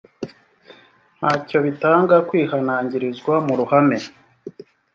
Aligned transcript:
ntacyo 1.17 1.57
bitanga 1.65 2.15
kwihanangirizwa 2.27 3.33
mu 3.45 3.53
ruhame 3.59 3.97